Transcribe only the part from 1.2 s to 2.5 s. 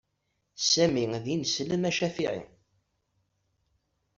d ineslem acafiɛi.